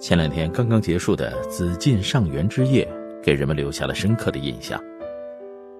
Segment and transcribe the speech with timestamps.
[0.00, 2.88] 前两天刚刚结束的紫禁上元之夜，
[3.22, 4.82] 给人们留下了深刻的印象。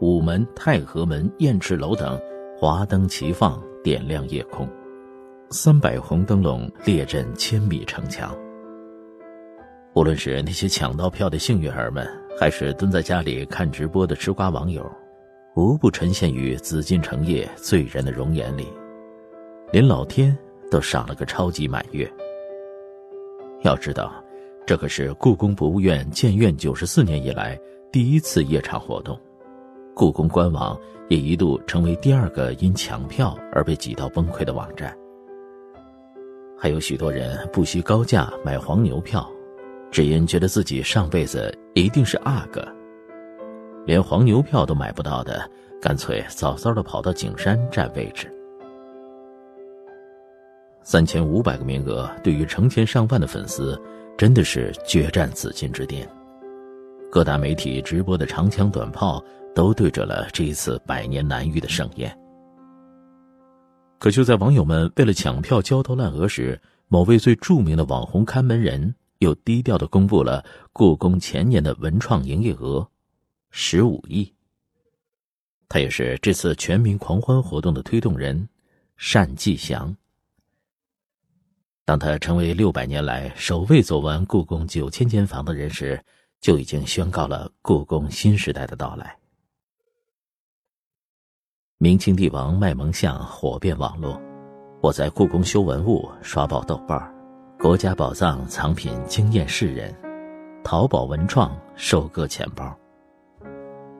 [0.00, 2.20] 午门、太和门、雁翅楼等
[2.58, 4.68] 华灯齐放，点亮夜空，
[5.50, 8.36] 三百红灯笼列阵千米城墙。
[9.94, 12.04] 无论是那些抢到票的幸运儿们，
[12.40, 14.84] 还是蹲在家里看直播的吃瓜网友，
[15.54, 18.66] 无不沉陷于紫禁城夜醉人的容颜里，
[19.70, 20.36] 连老天
[20.72, 22.10] 都赏了个超级满月。
[23.62, 24.12] 要知道，
[24.66, 27.58] 这可是故宫博物院建院九十四年以来
[27.90, 29.18] 第一次夜场活动。
[29.94, 34.96] 故宫官网也一度成为第二个因抢票而被挤到崩溃的网站。
[36.56, 39.28] 还有许多人不惜高价买黄牛票，
[39.90, 42.64] 只因觉得自己上辈子一定是阿哥。
[43.84, 48.32] 连黄牛票都买不到的，干脆早早的跑到景山占位置。
[50.90, 53.78] 三千五百个名额，对于成千上万的粉丝，
[54.16, 56.08] 真的是决战紫禁之巅。
[57.12, 59.22] 各大媒体直播的长枪短炮，
[59.54, 62.18] 都对准了这一次百年难遇的盛宴。
[63.98, 72.88] 可就在网友们为了抢票焦头烂额时，某位最著名的网红看门人又低调的公布了故宫前年的文创营业额，
[73.50, 74.32] 十五亿。
[75.68, 78.48] 他也是这次全民狂欢活动的推动人，
[78.96, 79.94] 单霁翔。
[81.88, 85.98] 当他成为六百年来首位走完故宫九千间房的人时，
[86.38, 89.16] 就已经宣告了故宫新时代的到来。
[91.78, 94.20] 明清帝王卖萌像火遍网络，
[94.82, 97.00] 我在故宫修文物刷爆豆瓣
[97.58, 99.90] 国家宝藏藏品惊艳世人，
[100.62, 102.78] 淘宝文创收割钱包。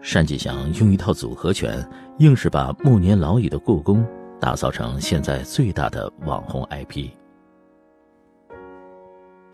[0.00, 1.86] 单霁翔用一套组合拳，
[2.18, 4.02] 硬是把暮年老矣的故宫
[4.40, 7.10] 打造成现在最大的网红 IP。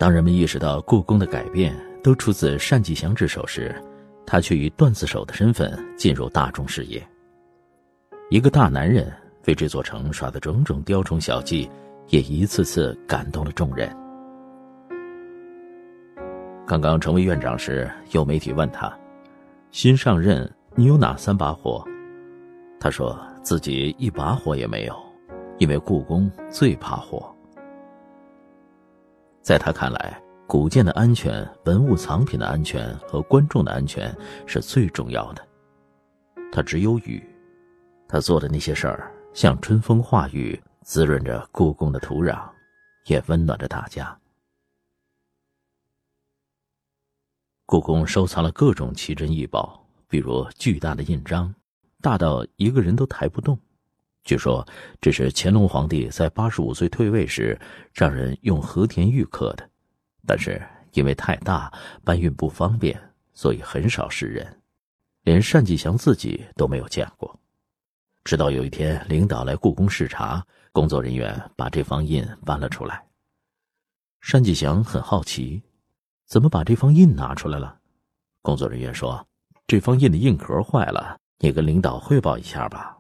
[0.01, 3.71] 当人们意识到故宫的改变都出自单霁翔之手时，
[4.25, 7.07] 他却以段子手的身份进入大众视野。
[8.31, 9.13] 一个大男人
[9.47, 11.71] 为这座城耍的种种雕虫小技，
[12.09, 13.95] 也一次次感动了众人。
[16.67, 18.91] 刚刚成为院长时，有媒体问他
[19.71, 21.85] ：“新上任，你有哪三把火？”
[22.81, 24.97] 他说自己一把火也没有，
[25.59, 27.31] 因为故宫最怕火。
[29.43, 34.15] 在他看来，古建的安全、文物藏品的安全和观众的安全
[34.47, 35.47] 是最重要的。
[36.53, 37.23] 他只有雨，
[38.09, 42.49] 他做的那些事儿像春风化雨，滋润着故宫的土壤，
[43.07, 44.17] 也温暖着大家。
[47.65, 51.55] 故宫收藏了各种奇珍异宝，比如巨大的印章，
[52.01, 53.59] 大到一个人都抬不动。
[54.23, 54.67] 据说
[55.01, 57.59] 这是乾隆皇帝在八十五岁退位时
[57.93, 59.69] 让人用和田玉刻的，
[60.27, 61.73] 但是因为太大，
[62.05, 63.01] 搬运不方便，
[63.33, 64.61] 所以很少示人，
[65.23, 67.35] 连单霁翔自己都没有见过。
[68.23, 73.03] 直到有一天，领导来故宫视察，工作人员把这方印搬了出来。
[74.31, 75.63] 单霁翔很好奇，
[76.27, 77.79] 怎么把这方印拿出来了？
[78.43, 79.27] 工作人员说
[79.67, 82.99] ：“这方印的印壳坏了，你跟领导汇报一下吧。”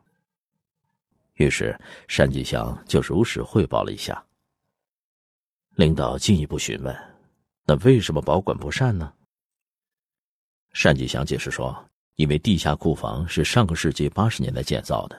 [1.40, 1.74] 于是，
[2.06, 4.22] 单霁翔就如实汇报了一下。
[5.76, 6.94] 领导进一步询问
[7.64, 9.10] ：“那为什么保管不善呢？”
[10.84, 11.74] 单霁翔解释说
[12.16, 15.18] ：“因为地下库房是上个世纪八十年代建造的，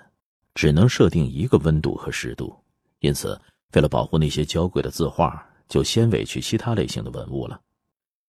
[0.54, 2.56] 只能设定一个温度和湿度，
[3.00, 3.42] 因此
[3.74, 7.60] 为了保护那些娇贵的字画，就先委屈其他类型的文物了。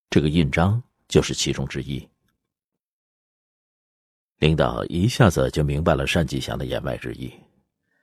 [0.09, 2.09] 这个印章就是其中之一。”
[4.41, 7.30] 领导一下子就明白了单霁翔的言外之意。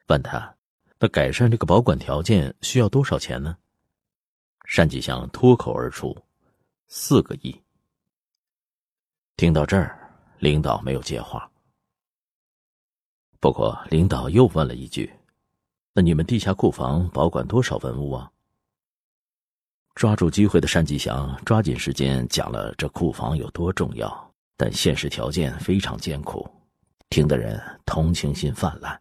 [0.10, 0.56] 问他，
[1.00, 3.56] 那改善这个保管条件需要多少钱呢？
[4.76, 6.18] 单霁翔脱口而出
[6.90, 7.56] ：“四个亿。”
[9.38, 11.50] 听到这儿，领导没有接话。
[13.40, 15.12] 不过，领导又问了一句
[15.94, 18.32] ：“那你们地下库房保管多少文物啊？”
[19.94, 26.50] 抓住机会的单霁翔抓紧时间讲了这库房有多重要，但现实条件非常艰苦，
[27.12, 29.00] 听的人同情心泛滥。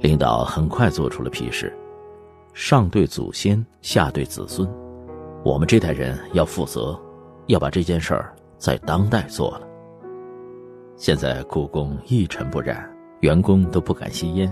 [0.00, 1.76] 领导很快做出了批示：
[2.54, 4.66] 上对祖先，下对子孙，
[5.44, 6.98] 我们这代人要负责，
[7.48, 9.68] 要把这件事儿在当代做了。
[10.96, 14.50] 现在故宫一尘不染，员工都不敢吸烟，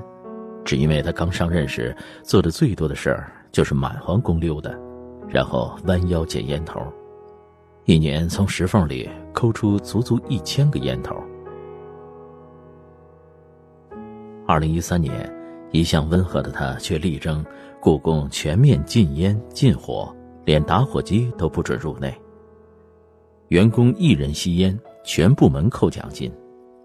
[0.66, 4.70] 只因为他刚上任时做的最多的事儿就是满皇宫溜达，
[5.28, 6.78] 然后弯腰捡烟头，
[7.86, 11.16] 一年从石缝里抠出足足一千个烟头。
[14.46, 15.38] 二零一三年。
[15.70, 17.44] 一向温和的他，却力争
[17.81, 22.15] 故宫全面禁烟禁火，连打火机都不准入内。
[23.49, 26.32] 员工一人吸烟，全部门扣奖金。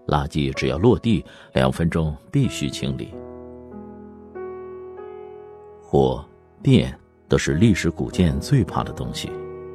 [0.06, 3.14] 垃圾只要落地，两分钟必须清理。
[5.82, 6.22] 火、
[6.62, 6.94] 电
[7.26, 9.30] 都是历史古建最怕的东西，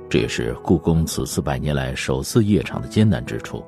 [0.08, 3.66] 这也是故宫此次百年来首次夜场的艰难之处。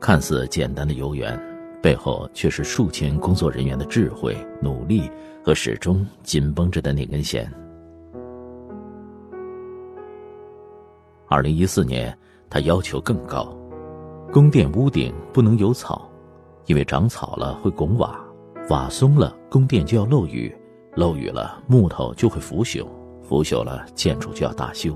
[0.00, 1.40] 看似简单的游园，
[1.88, 5.10] 背后却是数千工作人员的智慧、努力
[5.42, 7.50] 和始终紧绷着的那根弦。
[11.28, 12.14] 二零一四年，
[12.50, 13.56] 他要求更高。
[14.30, 16.06] 宫殿屋顶不能有草，
[16.66, 18.20] 因为长草了会拱瓦，
[18.68, 20.54] 瓦松了宫殿就要漏雨，
[20.94, 22.86] 漏雨了木头就会腐朽，
[23.22, 24.94] 腐朽了建筑就要大修。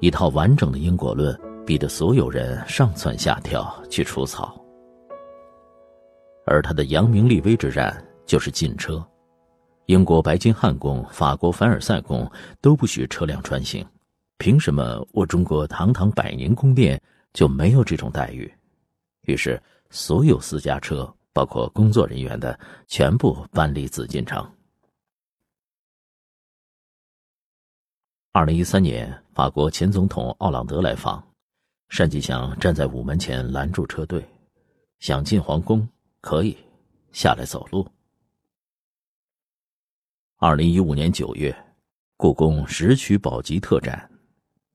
[0.00, 1.34] 一套完整的因果论，
[1.64, 4.61] 逼得所有人上蹿下跳去除草。
[6.44, 9.04] 而他的扬名立威之战就是禁车，
[9.86, 12.30] 英国白金汉宫、法国凡尔赛宫
[12.60, 13.86] 都不许车辆穿行，
[14.38, 17.00] 凭什么我中国堂堂百年宫殿？
[17.32, 18.52] 就没有这种待遇，
[19.22, 19.58] 于是
[19.88, 24.46] 所有私家车，包括工作人员的，全部搬离紫禁城。
[28.32, 31.26] 二零一三年，法国前总统奥朗德来访，
[31.88, 34.22] 单霁翔站在午门前拦住车队，
[34.98, 35.88] 想进皇宫
[36.22, 36.56] 可以
[37.10, 37.86] 下来走路。
[40.36, 41.54] 二零一五年九月，
[42.16, 44.08] 故宫石渠宝笈特展，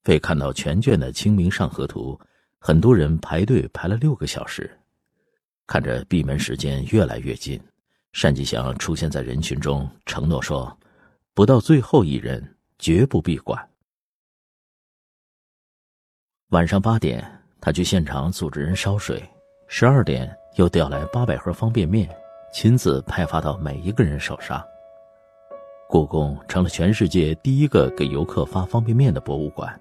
[0.05, 2.19] 为看到全卷的《清明上河图》。
[2.59, 4.77] 很多人排队排了六个小时，
[5.65, 7.57] 看着闭门时间越来越近，
[8.11, 10.77] 单霁翔出现在人群中，承诺说
[11.33, 13.69] ：“不到最后一人，绝不闭馆。”
[16.49, 17.25] 晚上八点，
[17.61, 19.17] 他去现场组织人烧水；
[19.69, 22.09] 十二点又调来八百盒方便面，
[22.51, 24.63] 亲自派发到每一个人手上。
[25.87, 29.79] 故宫成了全世界第一个给游客发方便面的博物馆，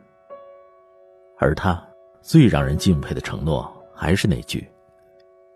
[1.38, 1.82] 而他。
[2.22, 4.68] 最让人敬佩的承诺还是那句：“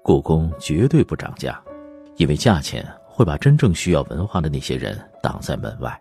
[0.04, 1.60] 故宫绝对不涨价，
[2.14, 6.00] 因为价钱会把真正需要文化的那些人挡在门外。”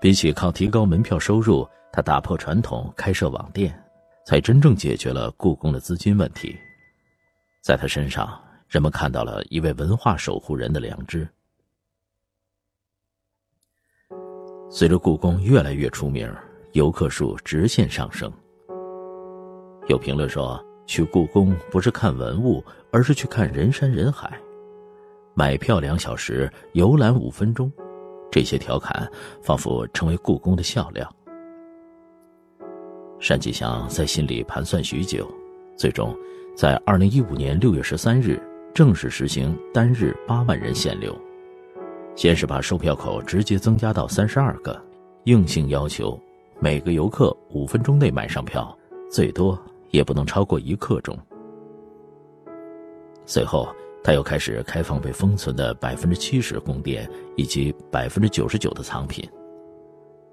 [0.00, 3.78] 比起靠提高门票收入，他打破传统开设网店，
[4.24, 6.56] 才真正解决了故宫的资金问题。
[7.62, 11.26] 在他身上，人们看到了一位文化守护人的良知。
[14.68, 16.28] 随着故宫越来越出名，
[16.72, 18.30] 游客数直线上升。
[19.86, 24.36] 有评论说，去故宫不是看文物，而是去看人山人海。
[25.32, 27.70] 买票两小时，游览五分钟，
[28.28, 29.08] 这些调侃
[29.40, 31.08] 仿佛成为故宫的笑料。
[33.20, 35.32] 单霁翔在心里盘算许久，
[35.76, 36.16] 最终
[36.56, 38.40] 在二零一五年六月十三日
[38.74, 41.16] 正式实行单日八万人限流。
[42.14, 44.80] 先是把售票口直接增加到三十二个，
[45.24, 46.20] 硬性要求
[46.60, 48.76] 每个游客五分钟内买上票，
[49.10, 49.58] 最多。
[49.92, 51.14] 也不能超过一刻钟。
[53.26, 53.68] 随后，
[54.02, 59.28] 他又开始开放被封存的百分之七十宫殿以及百分之九十九的藏品。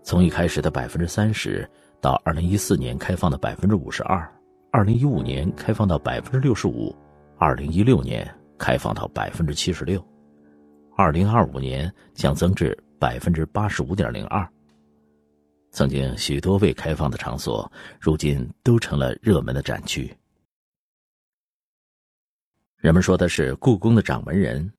[0.01, 1.69] 从一开始的百分之三十，
[1.99, 4.25] 到二零一四年开放的百分之五十二，
[4.71, 6.95] 二零一五年开放到百分之六十五，
[7.39, 10.03] 二零一六年开放到百分之七十六，
[10.95, 14.47] 二零二五年将增至百分之八十五点零二。
[15.71, 20.15] 曾经许多未开放的场所，如今都成了热门的展区。
[22.77, 24.71] 人们说他是故宫的掌门人，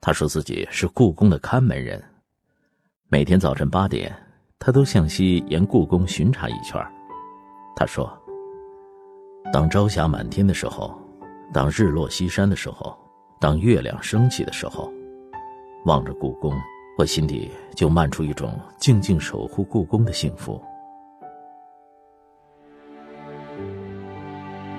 [0.00, 2.02] 他说自己是故宫的看门人。
[3.08, 4.10] 每天早晨八点，
[4.58, 6.82] 他都向西沿故宫巡查一圈。
[7.76, 8.10] 他说
[9.54, 10.92] ：“当朝霞满天的时候，
[11.52, 12.98] 当日落西山的时候，
[13.38, 14.92] 当月亮升起的时候，
[15.84, 16.52] 望着故宫。”
[16.98, 20.60] 我心底就漫出一种静静守护故宫的幸福。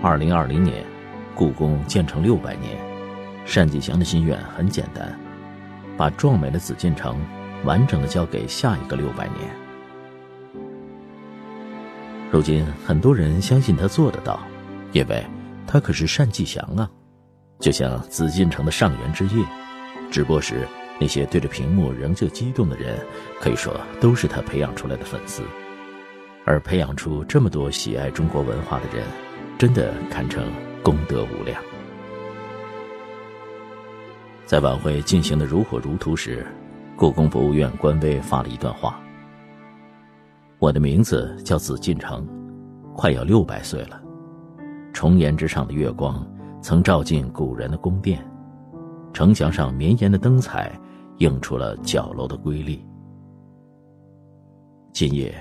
[0.01, 0.85] 二零二零年，
[1.33, 2.77] 故宫建成六百年，
[3.45, 5.17] 单霁翔的心愿很简单，
[5.95, 7.17] 把壮美的紫禁城
[7.63, 9.39] 完整的交给下一个六百年。
[12.29, 14.37] 如今，很多人相信他做得到，
[14.91, 15.23] 因为
[15.67, 16.89] 他可是单霁翔啊，
[17.59, 19.45] 就像紫禁城的上元之夜，
[20.11, 20.67] 直播时。
[20.97, 22.97] 那些对着屏幕仍旧激动的人，
[23.41, 25.43] 可以说都是他培养出来的粉丝。
[26.45, 29.05] 而培养出这么多喜爱中国文化的人，
[29.57, 30.49] 真的堪称
[30.81, 31.61] 功德无量。
[34.45, 36.47] 在晚会进行的如火如荼时，
[36.95, 38.97] 故宫博物院官微发了一段话
[40.59, 42.25] ：“我的名字叫紫禁城，
[42.95, 44.01] 快要六百岁了。
[44.95, 46.25] 重檐之上的月光，
[46.61, 48.25] 曾照进古人的宫殿。
[49.13, 50.71] 城墙上绵延的灯彩。”
[51.19, 52.85] 映出了角楼的瑰丽。
[54.91, 55.33] 今夜，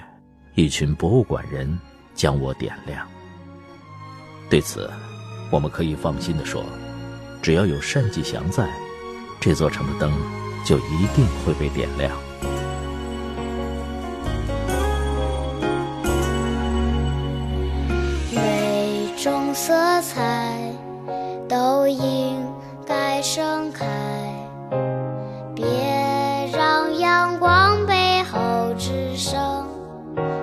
[0.54, 1.76] 一群博物馆人
[2.14, 3.04] 将我点亮。
[4.48, 4.88] 对此，
[5.50, 6.62] 我们可以放心的说，
[7.42, 8.72] 只要有单霁翔在，
[9.40, 10.12] 这座城的灯
[10.64, 12.16] 就一定会被点亮。
[23.34, 23.84] 盛开，
[25.56, 25.66] 别
[26.56, 28.38] 让阳光背后
[28.78, 29.66] 只剩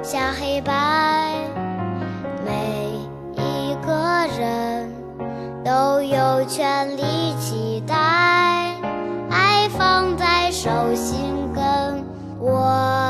[0.03, 1.33] 下黑白。
[2.45, 2.91] 每
[3.33, 4.91] 一个人
[5.63, 7.95] 都有权利期待，
[9.29, 12.03] 爱放在手心跟
[12.41, 13.00] 我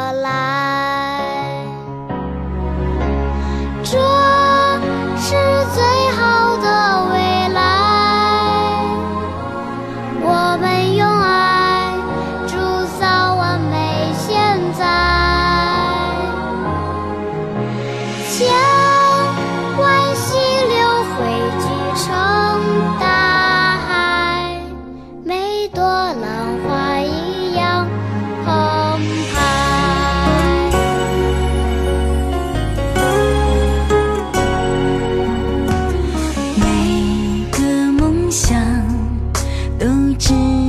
[40.21, 40.60] 都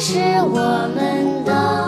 [0.00, 1.83] 是我们的